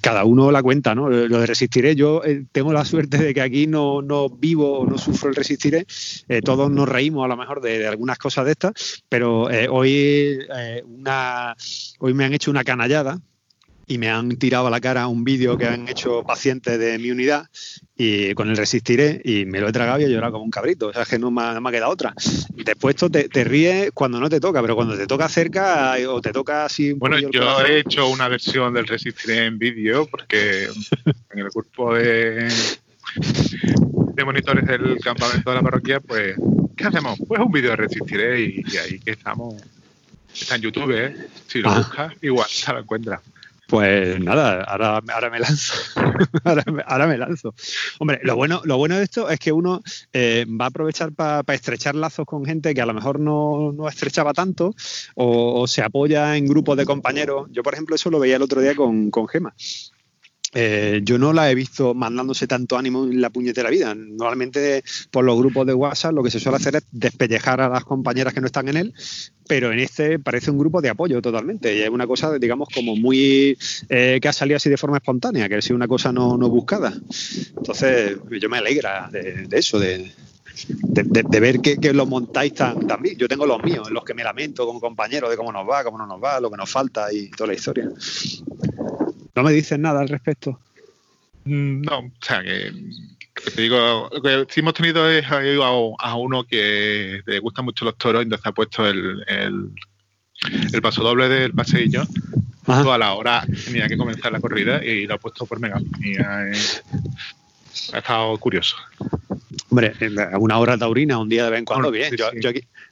cada 0.00 0.24
uno 0.24 0.50
la 0.50 0.62
cuenta, 0.70 0.94
¿no? 0.94 1.10
Lo 1.10 1.40
de 1.40 1.46
resistiré, 1.46 1.96
yo 1.96 2.22
eh, 2.24 2.44
tengo 2.52 2.72
la 2.72 2.84
suerte 2.84 3.18
de 3.18 3.34
que 3.34 3.40
aquí 3.40 3.66
no, 3.66 4.02
no 4.02 4.28
vivo, 4.28 4.86
no 4.88 4.98
sufro 4.98 5.28
el 5.28 5.34
resistiré. 5.34 5.84
Eh, 6.28 6.42
todos 6.42 6.70
nos 6.70 6.88
reímos 6.88 7.24
a 7.24 7.28
lo 7.28 7.36
mejor 7.36 7.60
de, 7.60 7.88
algunas 7.88 8.18
cosas 8.18 8.44
de 8.44 8.52
estas, 8.52 9.02
pero 9.08 9.50
eh, 9.50 9.66
hoy, 9.68 10.38
una, 10.86 11.56
hoy 11.98 12.14
me 12.14 12.24
han 12.24 12.34
hecho 12.34 12.52
una 12.52 12.62
canallada 12.62 13.20
y 13.90 13.98
me 13.98 14.08
han 14.08 14.36
tirado 14.36 14.68
a 14.68 14.70
la 14.70 14.80
cara 14.80 15.08
un 15.08 15.24
vídeo 15.24 15.58
que 15.58 15.66
han 15.66 15.88
hecho 15.88 16.22
pacientes 16.22 16.78
de 16.78 16.96
mi 17.00 17.10
unidad 17.10 17.48
y 17.96 18.34
con 18.34 18.48
el 18.48 18.56
resistiré 18.56 19.20
y 19.24 19.46
me 19.46 19.58
lo 19.58 19.68
he 19.68 19.72
tragado 19.72 19.98
y 19.98 20.04
he 20.04 20.08
llorado 20.08 20.34
como 20.34 20.44
un 20.44 20.50
cabrito. 20.52 20.86
O 20.86 20.92
sea, 20.92 21.02
es 21.02 21.08
que 21.08 21.18
no 21.18 21.32
me 21.32 21.42
ha, 21.42 21.72
quedado 21.72 21.90
otra. 21.90 22.14
Después 22.54 22.94
esto 22.94 23.10
te, 23.10 23.28
te, 23.28 23.42
ríes 23.42 23.90
cuando 23.92 24.20
no 24.20 24.30
te 24.30 24.38
toca, 24.38 24.62
pero 24.62 24.76
cuando 24.76 24.96
te 24.96 25.08
toca 25.08 25.28
cerca 25.28 25.96
o 26.08 26.20
te 26.20 26.30
toca 26.30 26.66
así... 26.66 26.92
bueno, 26.92 27.18
yo 27.18 27.66
he 27.66 27.80
hecho 27.80 28.08
una 28.08 28.28
versión 28.28 28.72
del 28.74 28.86
resistiré 28.86 29.46
en 29.46 29.58
vídeo 29.58 30.06
porque 30.06 30.66
en 30.66 31.38
el 31.40 31.48
grupo 31.52 31.92
de, 31.92 32.48
de 34.14 34.24
monitores 34.24 34.66
del 34.68 35.00
campamento 35.00 35.50
de 35.50 35.56
la 35.56 35.62
parroquia, 35.62 35.98
pues, 35.98 36.36
¿qué 36.76 36.84
hacemos? 36.84 37.18
Pues 37.26 37.40
un 37.40 37.50
vídeo 37.50 37.70
de 37.70 37.76
resistiré 37.76 38.40
y, 38.40 38.76
ahí 38.76 39.00
que 39.00 39.10
estamos... 39.10 39.56
Está 40.32 40.54
en 40.54 40.62
YouTube, 40.62 40.92
¿eh? 40.92 41.26
Si 41.48 41.60
lo 41.60 41.74
buscas, 41.74 42.12
igual 42.22 42.46
se 42.48 42.72
lo 42.72 42.78
encuentras. 42.78 43.20
Pues 43.70 44.18
nada, 44.18 44.64
ahora, 44.64 45.00
ahora 45.12 45.30
me 45.30 45.38
lanzo. 45.38 45.74
ahora, 46.84 47.06
me, 47.06 47.16
lanzo. 47.16 47.54
Hombre, 48.00 48.18
lo 48.24 48.34
bueno, 48.34 48.62
lo 48.64 48.76
bueno 48.76 48.96
de 48.96 49.04
esto 49.04 49.30
es 49.30 49.38
que 49.38 49.52
uno 49.52 49.80
eh, 50.12 50.44
va 50.48 50.64
a 50.64 50.68
aprovechar 50.68 51.12
para 51.12 51.44
estrechar 51.54 51.94
lazos 51.94 52.26
con 52.26 52.44
gente 52.44 52.74
que 52.74 52.80
a 52.80 52.86
lo 52.86 52.94
mejor 52.94 53.20
no, 53.20 53.72
no 53.72 53.88
estrechaba 53.88 54.32
tanto 54.32 54.74
o, 55.14 55.68
se 55.68 55.82
apoya 55.82 56.36
en 56.36 56.46
grupos 56.46 56.76
de 56.76 56.84
compañeros. 56.84 57.48
Yo, 57.52 57.62
por 57.62 57.74
ejemplo, 57.74 57.94
eso 57.94 58.10
lo 58.10 58.18
veía 58.18 58.36
el 58.36 58.42
otro 58.42 58.60
día 58.60 58.74
con, 58.74 59.12
con 59.12 59.28
Gema. 59.28 59.54
Eh, 60.52 61.00
yo 61.04 61.16
no 61.16 61.32
la 61.32 61.48
he 61.48 61.54
visto 61.54 61.94
mandándose 61.94 62.48
tanto 62.48 62.76
ánimo 62.76 63.04
en 63.04 63.20
la 63.20 63.30
puñetera 63.30 63.70
vida. 63.70 63.94
Normalmente 63.94 64.82
por 65.10 65.24
los 65.24 65.38
grupos 65.38 65.66
de 65.66 65.74
WhatsApp 65.74 66.12
lo 66.12 66.22
que 66.22 66.30
se 66.30 66.40
suele 66.40 66.56
hacer 66.56 66.76
es 66.76 66.84
despellejar 66.90 67.60
a 67.60 67.68
las 67.68 67.84
compañeras 67.84 68.34
que 68.34 68.40
no 68.40 68.46
están 68.46 68.68
en 68.68 68.76
él, 68.76 68.94
pero 69.46 69.72
en 69.72 69.78
este 69.78 70.18
parece 70.18 70.50
un 70.50 70.58
grupo 70.58 70.80
de 70.80 70.88
apoyo 70.88 71.22
totalmente. 71.22 71.76
Y 71.76 71.82
es 71.82 71.88
una 71.88 72.06
cosa, 72.06 72.36
digamos, 72.38 72.68
como 72.74 72.96
muy 72.96 73.56
eh, 73.88 74.18
que 74.20 74.28
ha 74.28 74.32
salido 74.32 74.56
así 74.56 74.68
de 74.68 74.76
forma 74.76 74.96
espontánea, 74.96 75.48
que 75.48 75.56
ha 75.56 75.62
sido 75.62 75.76
una 75.76 75.88
cosa 75.88 76.12
no, 76.12 76.36
buscada. 76.48 76.94
Entonces, 77.56 78.16
yo 78.40 78.48
me 78.48 78.58
alegra 78.58 79.08
de, 79.12 79.46
eso, 79.52 79.78
de, 79.78 80.10
ver 81.40 81.60
que, 81.60 81.76
que, 81.76 81.92
lo 81.92 82.06
montáis 82.06 82.54
tan, 82.54 82.76
bien. 83.00 83.16
Yo 83.16 83.28
tengo 83.28 83.46
los 83.46 83.62
míos, 83.62 83.88
los 83.90 84.04
que 84.04 84.14
me 84.14 84.24
lamento 84.24 84.66
como 84.66 84.80
compañero 84.80 85.30
de 85.30 85.36
cómo 85.36 85.52
nos 85.52 85.68
va, 85.68 85.84
cómo 85.84 85.96
no 85.96 86.08
nos 86.08 86.20
va, 86.20 86.40
lo 86.40 86.50
que 86.50 86.56
nos 86.56 86.68
falta 86.68 87.12
y 87.12 87.30
toda 87.30 87.48
la 87.48 87.54
historia. 87.54 87.88
¿No 89.34 89.42
me 89.42 89.52
dices 89.52 89.78
nada 89.78 90.00
al 90.00 90.08
respecto? 90.08 90.58
Mm, 91.44 91.82
no, 91.82 91.98
o 91.98 92.12
sea, 92.20 92.42
que, 92.42 92.72
te 93.54 93.62
digo, 93.62 94.10
lo 94.12 94.22
que 94.22 94.46
sí 94.50 94.60
hemos 94.60 94.74
tenido 94.74 95.08
es 95.08 95.24
a, 95.30 96.14
uno 96.16 96.44
que 96.44 97.22
le 97.24 97.38
gustan 97.38 97.64
mucho 97.64 97.84
los 97.84 97.96
toros, 97.96 98.22
entonces 98.22 98.46
ha 98.46 98.52
puesto 98.52 98.86
el, 98.86 99.24
el, 99.26 100.82
paso 100.82 101.02
doble 101.02 101.28
del 101.28 101.52
paseillo 101.52 102.04
a 102.66 102.98
la 102.98 103.14
hora 103.14 103.44
tenía 103.64 103.88
que 103.88 103.96
comenzar 103.96 104.32
la 104.32 104.40
corrida 104.40 104.84
y 104.84 105.06
lo 105.06 105.14
ha 105.14 105.18
puesto 105.18 105.46
por 105.46 105.60
mega. 105.60 105.80
Y 106.00 106.16
ha, 106.18 106.38
ha 107.92 107.98
estado 107.98 108.36
curioso. 108.38 108.76
Hombre, 109.70 109.94
una 110.40 110.58
hora 110.58 110.76
taurina, 110.76 111.18
un 111.18 111.28
día 111.28 111.44
de 111.44 111.50
vez 111.50 111.58
en 111.60 111.64
cuando, 111.64 111.92
bien. 111.92 112.12
yo, 112.16 112.30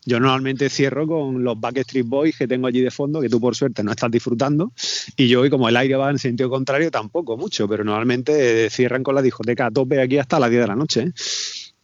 yo, 0.04 0.20
normalmente 0.20 0.68
cierro 0.68 1.08
con 1.08 1.42
los 1.42 1.58
Backstreet 1.58 2.06
Boys 2.06 2.38
que 2.38 2.46
tengo 2.46 2.68
allí 2.68 2.80
de 2.80 2.92
fondo, 2.92 3.20
que 3.20 3.28
tú 3.28 3.40
por 3.40 3.56
suerte 3.56 3.82
no 3.82 3.90
estás 3.90 4.12
disfrutando. 4.12 4.72
Y 5.16 5.26
yo 5.26 5.40
hoy, 5.40 5.50
como 5.50 5.68
el 5.68 5.76
aire 5.76 5.96
va 5.96 6.08
en 6.08 6.18
sentido 6.18 6.48
contrario, 6.48 6.92
tampoco 6.92 7.36
mucho, 7.36 7.68
pero 7.68 7.82
normalmente 7.82 8.70
cierran 8.70 9.02
con 9.02 9.16
la 9.16 9.22
discoteca 9.22 9.66
a 9.66 9.70
tope 9.72 10.00
aquí 10.00 10.18
hasta 10.18 10.38
las 10.38 10.50
10 10.50 10.62
de 10.62 10.66
la 10.68 10.76
noche. 10.76 11.00
¿eh? 11.00 11.12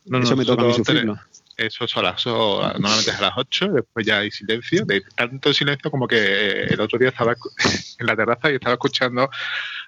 No, 0.06 0.18
Eso 0.18 0.36
me 0.36 0.44
toca 0.44 0.62
a 0.62 0.66
mí 0.66 0.74
sufrirlo. 0.74 1.18
Eso 1.56 1.88
son 1.88 2.04
las, 2.04 2.24
normalmente 2.26 3.10
es 3.10 3.18
a 3.18 3.22
las 3.22 3.32
8, 3.36 3.68
después 3.68 4.06
ya 4.06 4.18
hay 4.18 4.30
silencio, 4.30 4.84
de 4.84 5.02
tanto 5.16 5.52
silencio 5.52 5.90
como 5.90 6.06
que 6.06 6.64
el 6.64 6.80
otro 6.80 6.98
día 6.98 7.08
estaba 7.08 7.34
en 7.98 8.06
la 8.06 8.16
terraza 8.16 8.50
y 8.50 8.54
estaba 8.54 8.74
escuchando 8.74 9.28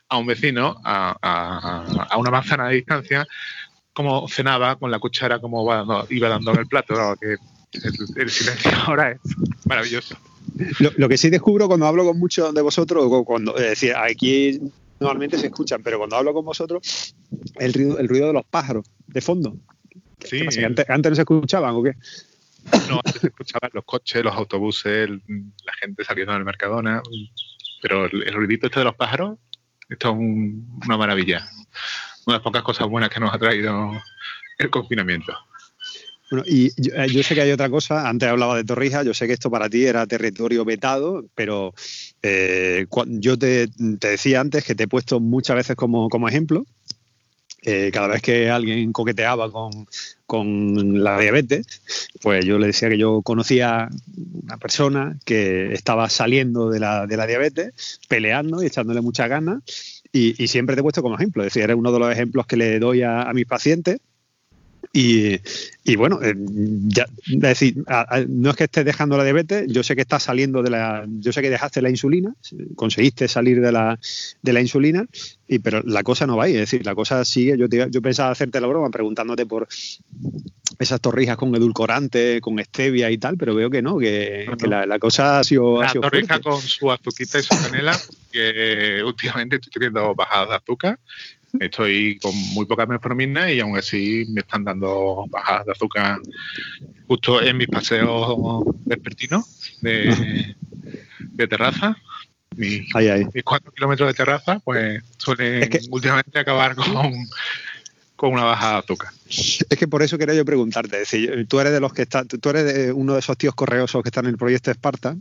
a 0.08 0.16
un 0.16 0.26
vecino 0.26 0.80
a, 0.84 1.16
a 2.08 2.16
una 2.16 2.30
manzana 2.30 2.68
de 2.68 2.76
distancia 2.76 3.26
como 3.96 4.28
cenaba 4.28 4.76
con 4.76 4.90
la 4.90 4.98
cuchara 4.98 5.40
como 5.40 5.64
iba 6.10 6.28
dando 6.28 6.52
en 6.52 6.58
el 6.58 6.66
plato. 6.66 7.16
que 7.18 7.36
el, 8.20 8.28
silencio 8.28 8.70
ahora 8.86 9.12
es 9.12 9.20
maravilloso. 9.64 10.18
Lo, 10.98 11.08
que 11.08 11.16
sí 11.16 11.30
descubro 11.30 11.66
cuando 11.66 11.86
hablo 11.86 12.04
con 12.04 12.18
muchos 12.18 12.52
de 12.52 12.60
vosotros, 12.60 13.10
cuando 13.24 13.56
es 13.56 13.70
decir, 13.70 13.94
aquí 13.96 14.60
normalmente 15.00 15.38
se 15.38 15.46
escuchan, 15.46 15.82
pero 15.82 15.96
cuando 15.96 16.16
hablo 16.16 16.34
con 16.34 16.44
vosotros, 16.44 17.14
el 17.54 17.72
ruido, 17.72 17.98
el 17.98 18.06
ruido 18.06 18.26
de 18.26 18.32
los 18.34 18.44
pájaros 18.44 18.86
de 19.06 19.20
fondo. 19.22 19.56
Sí. 20.22 20.42
Antes, 20.62 20.90
antes, 20.90 21.10
no 21.10 21.16
se 21.16 21.22
escuchaban 21.22 21.74
o 21.74 21.82
qué? 21.82 21.94
No, 22.90 23.00
antes 23.02 23.22
se 23.22 23.28
escuchaban 23.28 23.70
los 23.72 23.84
coches, 23.84 24.22
los 24.22 24.34
autobuses, 24.34 25.08
la 25.08 25.72
gente 25.80 26.04
saliendo 26.04 26.34
del 26.34 26.44
Mercadona, 26.44 27.02
pero 27.80 28.04
el, 28.04 28.32
ruidito 28.34 28.66
este 28.66 28.80
de 28.80 28.84
los 28.84 28.94
pájaros, 28.94 29.38
esto 29.88 30.10
es 30.10 30.16
una 30.16 30.98
maravilla 30.98 31.48
una 32.26 32.42
pocas 32.42 32.62
cosas 32.62 32.88
buenas 32.88 33.08
que 33.08 33.20
nos 33.20 33.32
ha 33.32 33.38
traído 33.38 33.92
el 34.58 34.70
confinamiento. 34.70 35.32
Bueno, 36.30 36.44
y 36.46 36.66
eh, 36.66 37.06
yo, 37.08 37.22
sé 37.22 37.36
que 37.36 37.42
hay 37.42 37.52
otra 37.52 37.70
cosa, 37.70 38.08
antes 38.08 38.28
hablaba 38.28 38.56
de 38.56 38.64
Torrija, 38.64 39.04
yo 39.04 39.14
sé 39.14 39.28
que 39.28 39.32
esto 39.32 39.48
para 39.48 39.70
ti 39.70 39.84
era 39.84 40.06
territorio 40.08 40.64
vetado, 40.64 41.24
pero 41.36 41.72
eh, 42.22 42.86
yo 43.06 43.38
te, 43.38 43.68
decía 43.76 44.40
antes 44.40 44.64
que 44.64 44.74
te 44.74 44.84
he 44.84 44.88
puesto 44.88 45.20
muchas 45.20 45.54
veces 45.54 45.76
como, 45.76 46.08
ejemplo. 46.28 46.66
eh, 47.62 47.90
cada 47.92 48.08
vez 48.08 48.22
que 48.22 48.50
alguien 48.50 48.92
coqueteaba 48.92 49.52
con, 49.52 49.86
con, 50.26 51.02
la 51.04 51.20
diabetes, 51.20 51.66
pues 52.22 52.44
yo 52.44 52.58
le 52.58 52.68
decía 52.68 52.88
que 52.88 52.98
yo 52.98 53.22
conocía 53.22 53.88
una 54.42 54.56
persona 54.56 55.16
que 55.24 55.72
estaba 55.72 56.08
saliendo 56.10 56.70
de 56.70 56.80
la, 56.80 57.06
de 57.06 57.16
la 57.16 57.26
diabetes, 57.28 58.00
peleando 58.08 58.62
y 58.62 58.66
echándole 58.66 59.00
muchas 59.00 59.28
ganas, 59.28 59.95
y, 60.12 60.42
y, 60.42 60.48
siempre 60.48 60.74
te 60.74 60.80
he 60.80 60.82
puesto 60.82 61.02
como 61.02 61.16
ejemplo, 61.16 61.42
es 61.42 61.46
decir, 61.46 61.62
eres 61.62 61.76
uno 61.76 61.92
de 61.92 61.98
los 61.98 62.12
ejemplos 62.12 62.46
que 62.46 62.56
le 62.56 62.78
doy 62.78 63.02
a, 63.02 63.22
a 63.22 63.32
mis 63.32 63.46
pacientes 63.46 63.98
y, 64.98 65.96
bueno, 65.96 66.20
eh, 66.22 66.34
ya, 66.86 67.06
es 67.26 67.40
decir, 67.40 67.84
no 68.28 68.50
es 68.50 68.56
que 68.56 68.64
estés 68.64 68.84
dejando 68.84 69.18
la 69.18 69.24
diabetes, 69.24 69.66
yo 69.68 69.82
sé 69.82 69.94
que 69.94 70.00
estás 70.00 70.22
saliendo 70.22 70.62
de 70.62 70.70
la, 70.70 71.04
yo 71.06 71.32
sé 71.32 71.42
que 71.42 71.50
dejaste 71.50 71.82
la 71.82 71.90
insulina, 71.90 72.34
conseguiste 72.76 73.28
salir 73.28 73.60
de 73.60 73.72
la, 73.72 73.98
de 74.40 74.52
la 74.54 74.60
insulina, 74.62 75.06
y, 75.46 75.58
pero 75.58 75.82
la 75.84 76.02
cosa 76.02 76.26
no 76.26 76.38
va 76.38 76.44
ahí, 76.44 76.54
es 76.54 76.60
decir, 76.60 76.86
la 76.86 76.94
cosa 76.94 77.24
sigue, 77.26 77.58
yo, 77.58 77.66
yo 77.66 78.02
pensaba 78.02 78.30
hacerte 78.30 78.58
la 78.58 78.68
broma 78.68 78.88
preguntándote 78.88 79.44
por 79.44 79.68
esas 80.78 81.00
torrijas 81.00 81.36
con 81.36 81.54
edulcorante, 81.54 82.40
con 82.40 82.58
stevia 82.58 83.10
y 83.10 83.18
tal, 83.18 83.36
pero 83.36 83.54
veo 83.54 83.68
que 83.68 83.82
no, 83.82 83.98
que, 83.98 84.46
la, 84.66 84.98
cosa 84.98 85.40
ha 85.40 85.44
sido... 85.44 85.82
La 85.82 85.92
torrija 85.92 86.40
con 86.40 86.60
su 86.60 86.90
azuquita 86.90 87.38
y 87.38 87.42
su 87.42 87.50
canela, 87.50 87.98
últimamente 89.04 89.56
estoy 89.56 89.70
teniendo 89.72 90.14
bajadas 90.14 90.48
de 90.48 90.54
azúcar, 90.56 90.98
Estoy 91.60 92.18
con 92.18 92.34
muy 92.52 92.66
poca 92.66 92.86
metformina 92.86 93.50
y 93.50 93.60
aún 93.60 93.76
así 93.76 94.26
me 94.30 94.40
están 94.40 94.64
dando 94.64 95.26
bajadas 95.28 95.66
de 95.66 95.72
azúcar 95.72 96.20
justo 97.06 97.42
en 97.42 97.56
mis 97.56 97.68
paseos 97.68 98.64
vespertinos 98.84 99.78
de, 99.80 100.54
terraza. 101.48 101.96
Mis, 102.56 102.90
cuatro 103.44 103.72
kilómetros 103.72 104.08
de 104.08 104.14
terraza, 104.14 104.60
pues 104.60 105.02
suelen 105.18 105.68
últimamente 105.90 106.38
acabar 106.38 106.74
con, 106.74 107.12
con 108.16 108.32
una 108.32 108.44
baja 108.44 108.72
de 108.72 108.78
azúcar. 108.78 109.10
Es 109.28 109.78
que 109.78 109.88
por 109.88 110.02
eso 110.02 110.18
quería 110.18 110.34
yo 110.34 110.44
preguntarte, 110.44 111.02
es 111.02 111.10
decir, 111.10 111.46
tú 111.48 111.60
eres 111.60 111.72
de 111.72 111.80
los 111.80 111.92
que 111.92 112.02
está, 112.02 112.24
tú 112.24 112.48
eres 112.48 112.64
de 112.64 112.92
uno 112.92 113.12
de 113.14 113.20
esos 113.20 113.36
tíos 113.36 113.54
correosos 113.54 114.02
que 114.02 114.08
están 114.08 114.24
en 114.24 114.32
el 114.32 114.38
proyecto 114.38 114.70
Esparta, 114.70 115.16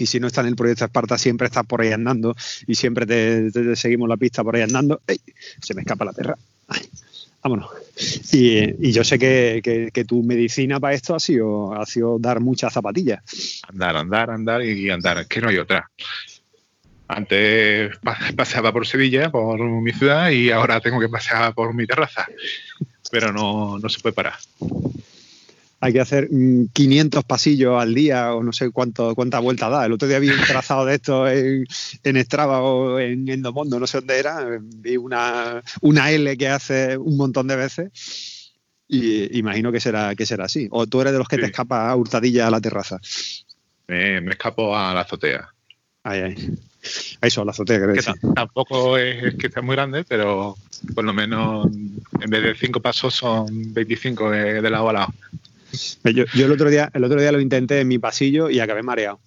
y 0.00 0.06
si 0.06 0.18
no 0.18 0.26
está 0.26 0.40
en 0.40 0.48
el 0.48 0.56
proyecto 0.56 0.84
Esparta 0.84 1.18
siempre 1.18 1.46
estás 1.46 1.66
por 1.66 1.82
ahí 1.82 1.92
andando 1.92 2.34
y 2.66 2.74
siempre 2.74 3.06
te, 3.06 3.76
seguimos 3.76 4.08
la 4.08 4.16
pista 4.16 4.42
por 4.42 4.56
ahí 4.56 4.62
andando. 4.62 5.00
¡Ey! 5.06 5.20
Se 5.60 5.74
me 5.74 5.82
escapa 5.82 6.04
la 6.04 6.12
perra. 6.12 6.36
vámonos. 7.42 7.70
Y, 8.32 8.92
yo 8.92 9.04
sé 9.04 9.18
que, 9.18 10.04
tu 10.06 10.22
medicina 10.22 10.80
para 10.80 10.94
esto 10.94 11.14
ha 11.14 11.20
sido, 11.20 11.74
ha 11.74 11.84
sido 11.84 12.18
dar 12.18 12.40
muchas 12.40 12.72
zapatillas. 12.72 13.22
Andar, 13.68 13.96
andar, 13.96 14.30
andar 14.30 14.62
y 14.64 14.88
andar. 14.90 15.18
Es 15.18 15.26
que 15.26 15.40
no 15.40 15.48
hay 15.48 15.58
otra. 15.58 15.90
Antes 17.08 17.92
paseaba 18.36 18.72
por 18.72 18.86
Sevilla, 18.86 19.30
por 19.30 19.60
mi 19.60 19.92
ciudad, 19.92 20.30
y 20.30 20.50
ahora 20.50 20.80
tengo 20.80 21.00
que 21.00 21.08
pasear 21.08 21.52
por 21.54 21.74
mi 21.74 21.86
terraza. 21.86 22.26
Pero 23.10 23.32
no, 23.32 23.78
no 23.78 23.88
se 23.88 23.98
puede 23.98 24.14
parar 24.14 24.34
hay 25.80 25.92
que 25.94 26.00
hacer 26.00 26.28
500 26.28 27.24
mm, 27.24 27.26
pasillos 27.26 27.80
al 27.80 27.94
día 27.94 28.34
o 28.34 28.42
no 28.42 28.52
sé 28.52 28.70
cuánto, 28.70 29.14
cuánta 29.14 29.38
vuelta 29.38 29.70
da. 29.70 29.86
El 29.86 29.92
otro 29.92 30.06
día 30.06 30.18
vi 30.18 30.28
un 30.28 30.40
trazado 30.46 30.84
de 30.84 30.96
esto 30.96 31.26
en, 31.26 31.66
en 32.04 32.24
Strava 32.24 32.60
o 32.62 32.98
en 32.98 33.28
Endomondo, 33.28 33.80
no 33.80 33.86
sé 33.86 33.98
dónde 33.98 34.18
era, 34.18 34.46
vi 34.60 34.98
una, 34.98 35.62
una 35.80 36.10
L 36.10 36.36
que 36.36 36.48
hace 36.48 36.98
un 36.98 37.16
montón 37.16 37.46
de 37.46 37.56
veces 37.56 38.50
y 38.86 39.38
imagino 39.38 39.72
que 39.72 39.80
será, 39.80 40.14
que 40.14 40.26
será 40.26 40.44
así. 40.46 40.66
O 40.70 40.86
tú 40.86 41.00
eres 41.00 41.12
de 41.12 41.18
los 41.18 41.28
que 41.28 41.38
te 41.38 41.46
escapa 41.46 41.88
a 41.88 41.96
hurtadilla 41.96 42.48
a 42.48 42.50
la 42.50 42.60
terraza. 42.60 42.98
me 43.86 44.30
escapo 44.30 44.76
a 44.76 44.92
la 44.92 45.02
azotea. 45.02 45.48
Ay, 46.02 46.20
ay. 46.20 46.58
Eso, 47.20 47.44
la 47.44 47.52
azotea, 47.52 47.80
que 47.80 48.02
Tampoco 48.34 48.98
es 48.98 49.34
que 49.36 49.48
sea 49.48 49.62
muy 49.62 49.76
grande, 49.76 50.04
pero 50.04 50.56
por 50.94 51.04
lo 51.04 51.12
menos 51.12 51.68
en 52.20 52.30
vez 52.30 52.42
de 52.42 52.54
5 52.54 52.80
pasos 52.80 53.14
son 53.14 53.72
25 53.72 54.30
de, 54.30 54.60
de 54.60 54.70
lado 54.70 54.88
a 54.88 54.92
lado. 54.92 55.14
Yo, 56.14 56.24
el, 56.34 56.52
otro 56.52 56.70
día, 56.70 56.90
el 56.92 57.04
otro 57.04 57.20
día 57.20 57.32
lo 57.32 57.40
intenté 57.40 57.80
en 57.80 57.88
mi 57.88 57.98
pasillo 57.98 58.50
y 58.50 58.60
acabé 58.60 58.82
mareado. 58.82 59.20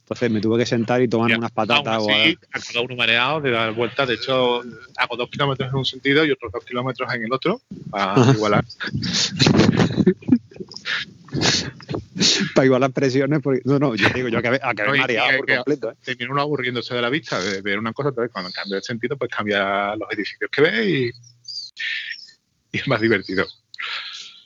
Entonces 0.00 0.30
me 0.30 0.40
tuve 0.40 0.58
que 0.58 0.66
sentar 0.66 1.02
y 1.02 1.08
tomar 1.08 1.36
unas 1.36 1.50
patatas. 1.50 2.04
Sí, 2.04 2.38
cada 2.50 2.80
uno 2.82 2.96
mareado, 2.96 3.40
de 3.40 3.50
dar 3.50 3.72
vueltas. 3.72 4.06
De 4.08 4.14
hecho, 4.14 4.62
hago 4.96 5.16
dos 5.16 5.28
kilómetros 5.30 5.68
en 5.68 5.76
un 5.76 5.84
sentido 5.84 6.24
y 6.24 6.30
otros 6.30 6.52
dos 6.52 6.64
kilómetros 6.64 7.12
en 7.14 7.24
el 7.24 7.32
otro 7.32 7.60
para 7.90 8.32
igualar. 8.32 8.64
para 12.54 12.66
igualar 12.66 12.92
presiones. 12.92 13.40
Porque, 13.42 13.62
no, 13.64 13.78
no, 13.78 13.94
yo 13.94 14.08
digo, 14.14 14.28
yo 14.28 14.38
acabé, 14.38 14.60
acabé 14.62 14.98
mareado 14.98 15.38
por 15.38 15.46
completo. 15.54 15.90
¿eh? 15.90 15.94
Termina 16.04 16.32
uno 16.32 16.42
aburriéndose 16.42 16.94
de 16.94 17.02
la 17.02 17.10
vista, 17.10 17.40
de 17.40 17.62
ver 17.62 17.78
una 17.78 17.92
cosa, 17.92 18.10
entonces 18.10 18.32
cuando 18.32 18.50
cambia 18.52 18.76
el 18.76 18.82
sentido, 18.82 19.16
pues 19.16 19.30
cambia 19.30 19.96
los 19.96 20.08
edificios 20.12 20.50
que 20.50 20.62
ve 20.62 20.90
y, 20.90 21.10
y 22.72 22.78
es 22.78 22.88
más 22.88 23.00
divertido. 23.00 23.46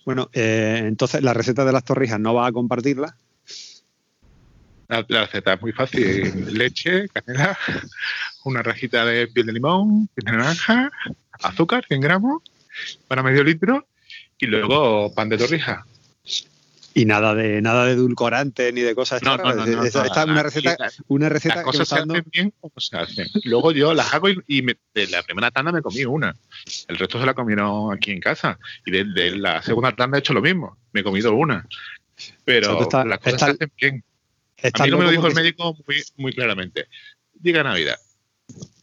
Bueno, 0.05 0.31
eh, 0.33 0.83
entonces 0.85 1.23
la 1.23 1.35
receta 1.35 1.65
de 1.65 1.73
las 1.73 1.85
torrijas 1.85 2.21
no 2.21 2.35
va 2.35 2.47
a 2.47 2.53
compartirla. 2.53 3.17
La, 4.89 5.03
receta 5.03 5.55
es 5.55 5.63
muy 5.63 5.73
fácil. 5.73 6.59
Leche, 6.59 7.09
canela, 7.09 7.57
una 8.45 8.63
rajita 8.63 9.05
de 9.05 9.29
piel 9.29 9.47
de 9.47 9.53
limón, 9.53 10.09
piel 10.09 10.25
de 10.25 10.33
naranja, 10.33 10.91
azúcar, 11.33 11.85
100 11.87 12.01
gramos, 12.01 12.43
para 13.07 13.23
medio 13.23 13.45
litro, 13.45 13.87
y 14.39 14.47
luego 14.47 15.15
pan 15.15 15.29
de 15.29 15.39
torrija 15.39 15.87
y 16.93 17.05
nada 17.05 17.35
de 17.35 17.63
nada 17.63 17.87
de 17.87 17.93
edulcorante 17.93 18.73
ni 18.73 18.81
de 18.81 18.95
cosas 18.95 19.23
no, 19.23 19.37
no, 19.37 19.55
no, 19.55 19.85
esta 19.85 20.05
es 20.05 20.17
una 20.27 20.43
receta 20.43 20.77
una 21.07 21.29
receta 21.29 21.57
las 21.57 21.65
cosas 21.65 21.89
se 21.89 21.95
hacen 21.95 22.25
bien 22.33 22.53
como 22.61 22.73
se 22.79 22.97
hacen 22.97 23.29
luego 23.45 23.73
yo 23.73 23.95
las 23.95 24.13
hago 24.13 24.29
y, 24.29 24.63
de 24.95 25.07
la 25.09 25.23
primera 25.23 25.51
tanda 25.51 25.73
me 25.73 25.83
comí 25.83 26.05
una. 26.05 26.37
El 26.89 26.99
resto 26.99 27.19
se 27.19 27.27
la 27.27 27.35
comieron 27.35 27.93
aquí 27.93 28.13
en 28.13 28.21
casa. 28.21 28.59
Y 28.85 28.91
de, 28.91 29.37
la 29.37 29.63
segunda 29.63 29.95
tanda 29.95 30.19
he 30.19 30.21
hecho 30.21 30.35
lo 30.35 30.43
mismo 30.43 30.77
me 30.93 31.01
he 31.01 31.05
comido 31.05 31.35
una. 31.35 31.67
Pero 32.45 32.89
las 33.05 33.19
cosas 33.19 33.41
se 33.41 33.45
hacen 33.47 33.73
bien. 33.81 34.05
a 34.75 34.85
mí 34.85 34.91
no 34.91 34.99
me 34.99 35.05
lo 35.05 35.11
dijo 35.11 35.27
el 35.27 35.35
médico 35.35 35.77
muy, 35.87 36.03
muy 36.17 36.33
claramente. 36.33 36.87
Diga 37.35 37.63
Navidad 37.63 37.97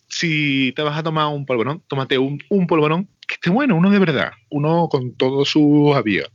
si 0.09 0.71
te 0.75 0.81
vas 0.83 0.97
a 0.97 1.03
tomar 1.03 1.27
un 1.27 1.45
polvorón 1.45 1.83
tómate 1.85 2.17
un, 2.17 2.41
un 2.47 2.65
polvorón 2.65 3.09
que 3.27 3.35
esté 3.35 3.49
bueno 3.49 3.75
uno 3.75 3.91
de 3.91 3.99
verdad 3.99 4.31
uno 4.49 4.87
con 4.89 5.13
todos 5.15 5.49
sus 5.49 5.93
avíos 5.95 6.31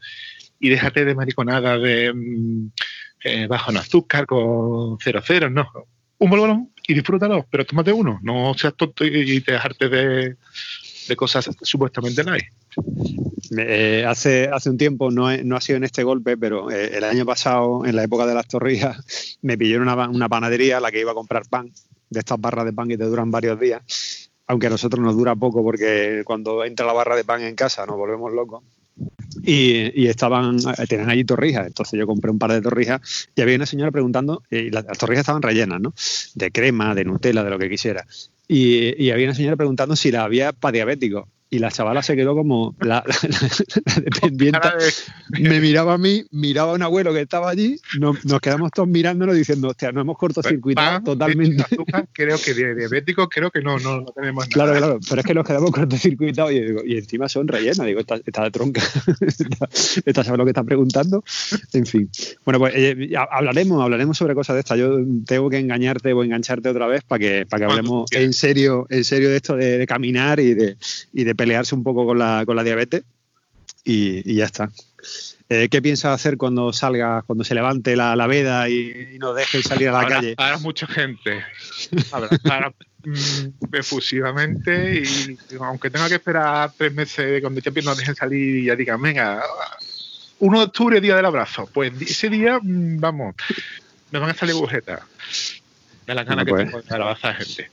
y 0.63 0.69
déjate 0.69 1.05
de 1.05 1.15
mariconada 1.15 1.77
de 1.77 2.15
mm, 2.15 2.71
eh, 3.25 3.47
bajo 3.49 3.73
en 3.73 3.79
azúcar 3.79 4.27
con 4.27 4.97
cero 5.03 5.21
cero, 5.25 5.51
no. 5.51 5.69
Un 6.19 6.31
bolón 6.31 6.73
y 6.87 6.95
disfrútalo, 6.95 7.45
pero 7.51 7.67
tómate 7.67 7.93
uno, 7.93 8.21
no 8.23 8.55
seas 8.55 8.75
tonto 8.77 9.05
y 9.05 9.41
te 9.41 9.53
dejarte 9.53 9.89
de, 9.89 10.37
de 11.09 11.17
cosas 11.17 11.51
supuestamente 11.63 12.23
light. 12.23 12.45
Eh, 13.59 14.05
hace, 14.07 14.49
hace 14.49 14.71
un 14.71 14.79
tiempo, 14.79 15.11
no, 15.11 15.37
no, 15.39 15.57
ha 15.57 15.61
sido 15.61 15.79
en 15.79 15.85
este 15.85 16.05
golpe, 16.05 16.37
pero 16.37 16.71
eh, 16.71 16.97
el 16.97 17.03
año 17.03 17.27
pasado, 17.27 17.85
en 17.85 17.97
la 17.97 18.05
época 18.05 18.25
de 18.25 18.35
las 18.35 18.47
torrijas, 18.47 19.39
me 19.43 19.59
pillé 19.59 19.79
una, 19.79 20.09
una 20.09 20.29
panadería 20.29 20.77
a 20.77 20.81
la 20.81 20.93
que 20.93 21.01
iba 21.01 21.11
a 21.11 21.15
comprar 21.15 21.49
pan, 21.49 21.73
de 22.09 22.21
estas 22.21 22.41
barras 22.41 22.65
de 22.67 22.73
pan 22.73 22.89
que 22.89 22.99
te 22.99 23.05
duran 23.05 23.33
varios 23.33 23.59
días, 23.59 24.31
aunque 24.47 24.69
a 24.69 24.71
nosotros 24.71 25.05
nos 25.05 25.17
dura 25.17 25.35
poco 25.35 25.65
porque 25.65 26.23
cuando 26.25 26.65
entra 26.65 26.87
la 26.87 26.93
barra 26.93 27.17
de 27.17 27.25
pan 27.25 27.43
en 27.43 27.57
casa 27.57 27.85
nos 27.85 27.97
volvemos 27.97 28.33
locos. 28.33 28.63
Y, 29.45 30.07
estaban, 30.07 30.59
eh, 30.59 30.87
tenían 30.87 31.11
allí 31.11 31.25
torrijas, 31.25 31.67
entonces 31.67 31.99
yo 31.99 32.07
compré 32.07 32.31
un 32.31 32.39
par 32.39 32.53
de 32.53 32.61
torrijas 32.61 33.29
y 33.35 33.41
había 33.41 33.57
una 33.57 33.67
señora 33.67 33.91
preguntando, 33.91 34.43
y 34.51 34.71
las, 34.71 34.87
torrijas 34.99 35.23
estaban 35.23 35.43
rellenas, 35.43 35.81
¿no? 35.81 35.95
De 36.35 36.51
crema, 36.51 36.95
de 36.95 37.05
Nutella, 37.05 37.43
de 37.43 37.51
lo 37.51 37.59
que 37.59 37.71
quisiera. 37.71 38.07
Y, 38.47 39.03
y 39.03 39.11
había 39.11 39.27
una 39.27 39.35
señora 39.35 39.57
preguntando 39.57 39.97
si 39.97 40.11
la 40.11 40.25
había 40.25 40.53
para 40.53 40.73
diabéticos 40.73 41.27
y 41.53 41.59
la 41.59 41.71
chavala 41.71 42.03
se 42.03 42.17
quedó 42.17 42.35
como 42.35 42.75
la, 42.81 43.05
dependiente. 44.03 44.69
Me 45.39 45.61
miraba 45.61 45.93
a 45.93 45.99
mí, 45.99 46.25
miraba 46.31 46.73
a 46.73 46.75
un 46.75 46.83
abuelo 46.83 47.13
que 47.13 47.21
estaba 47.21 47.51
allí, 47.51 47.79
nos, 47.99 48.17
quedamos 48.41 48.71
todos 48.71 48.89
mirándonos 48.89 49.37
diciendo, 49.37 49.69
hostia, 49.69 49.93
no 49.93 50.01
hemos 50.01 50.17
cortocircuitado 50.17 51.03
pues, 51.05 51.05
totalmente. 51.05 51.63
creo 52.15 52.39
que 52.43 52.55
diabéticos 52.55 53.29
creo 53.31 53.51
que 53.51 53.61
no, 53.61 53.79
no, 53.79 54.03
tenemos 54.15 54.45
nada. 54.45 54.51
Claro, 54.51 54.79
claro, 54.79 55.01
pero 55.07 55.21
es 55.21 55.27
que 55.27 55.35
nos 55.35 55.47
quedamos 55.47 55.71
cortocircuitados 55.73 56.53
y, 56.53 56.63
y 56.87 56.97
encima 56.97 57.29
son 57.29 57.47
rellenas, 57.47 57.87
digo, 57.87 58.01
está, 58.01 58.17
de 58.17 58.51
tronca. 58.51 58.81
esta, 60.07 60.25
sabe 60.25 60.39
lo 60.39 60.45
que 60.45 60.53
está 60.53 60.65
preguntando. 60.65 61.23
En 61.75 61.85
fin. 61.85 62.09
Bueno, 62.47 62.61
pues 62.61 62.73
eh, 62.75 63.11
hablaremos, 63.31 63.83
hablaremos 63.83 64.17
sobre 64.17 64.35
cosas 64.35 64.55
de 64.55 64.61
estas. 64.61 64.79
Yo 64.79 65.01
tengo 65.27 65.51
que 65.51 65.59
engañarte 65.59 66.15
o 66.15 66.25
engancharte 66.25 66.71
otra 66.71 66.87
vez 66.87 67.03
para 67.05 67.19
que, 67.19 67.45
para 67.45 67.67
que 67.67 67.73
hablemos 67.73 68.11
en 68.13 68.33
serio, 68.33 68.87
en 68.89 69.05
serio 69.05 69.29
de 69.29 69.37
esto 69.37 69.55
de, 69.55 69.87
caminar 69.87 70.41
y 70.41 70.55
de, 70.55 70.77
y 71.13 71.25
de 71.25 71.35
pelearse 71.43 71.75
un 71.75 71.83
poco 71.83 72.07
con 72.07 72.21
la, 72.21 72.45
con 72.47 72.55
la 72.55 72.63
diabetes 72.63 73.03
y, 73.85 74.37
ya 74.37 74.45
está. 74.45 74.71
Eh, 75.49 75.69
¿Qué 75.69 75.83
piensas 75.83 76.15
hacer 76.15 76.37
cuando 76.37 76.73
salga, 76.73 77.23
cuando 77.23 77.43
se 77.43 77.57
levante 77.57 77.97
la, 77.97 78.15
la 78.15 78.29
veda 78.29 78.69
y, 78.69 79.19
nos 79.19 79.35
deje 79.35 79.61
salir 79.61 79.89
a 79.89 80.03
la 80.03 80.07
calle? 80.07 80.35
Habrá 80.37 80.59
mucha 80.59 80.87
gente. 80.87 81.43
Habrá, 82.13 82.73
mm, 83.03 83.75
efusivamente 83.75 85.03
y 85.03 85.37
aunque 85.61 85.91
tenga 85.91 86.09
que 86.09 86.15
esperar 86.15 86.73
tres 86.79 86.95
meses 86.95 87.41
cuando 87.41 87.61
ya 87.61 87.83
nos 87.83 87.99
dejen 87.99 88.15
salir 88.15 88.57
y 88.59 88.67
ya 88.67 88.77
digan, 88.77 89.03
venga, 89.03 89.43
1 90.39 90.59
de 90.59 90.65
octubre, 90.65 91.01
día 91.01 91.17
del 91.17 91.27
abrazo. 91.27 91.69
Pues 91.75 91.93
ese 92.03 92.29
día, 92.31 92.61
mm, 92.63 93.01
vamos, 93.01 93.35
me 94.13 94.21
van 94.21 94.31
a 94.31 94.35
salir 94.35 94.55
agujetas 94.55 95.01
de 96.07 96.15
la 96.15 96.23
gana 96.23 96.45
que 96.45 96.51
pues. 96.51 96.67
tengo 96.67 96.83
de 96.83 96.95
abrazar 96.95 97.33
a 97.33 97.35
gente. 97.35 97.69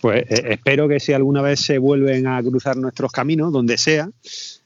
Pues 0.00 0.22
eh, 0.30 0.52
espero 0.52 0.88
que 0.88 1.00
si 1.00 1.12
alguna 1.12 1.42
vez 1.42 1.60
se 1.60 1.78
vuelven 1.78 2.26
a 2.26 2.42
cruzar 2.42 2.76
nuestros 2.76 3.12
caminos, 3.12 3.52
donde 3.52 3.76
sea, 3.76 4.08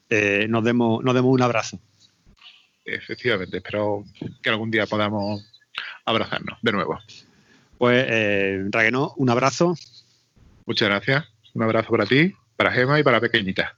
eh, 0.09 0.47
nos, 0.49 0.63
demos, 0.63 1.03
nos 1.03 1.13
demos 1.13 1.33
un 1.33 1.41
abrazo. 1.41 1.79
Efectivamente, 2.85 3.57
espero 3.57 4.05
que 4.41 4.49
algún 4.49 4.71
día 4.71 4.85
podamos 4.85 5.43
abrazarnos 6.05 6.57
de 6.61 6.71
nuevo. 6.71 6.99
Pues, 7.77 8.05
eh, 8.07 8.63
Raquenó, 8.69 9.13
un 9.17 9.29
abrazo. 9.29 9.75
Muchas 10.65 10.89
gracias. 10.89 11.25
Un 11.53 11.63
abrazo 11.63 11.89
para 11.89 12.05
ti, 12.05 12.33
para 12.55 12.71
Gema 12.71 12.99
y 12.99 13.03
para 13.03 13.19
Pequeñita. 13.19 13.75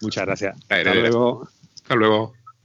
Muchas 0.00 0.24
gracias. 0.24 0.56
Hasta 0.68 0.94
luego. 0.94 1.48
Hasta 1.74 1.94
luego. 1.94 2.34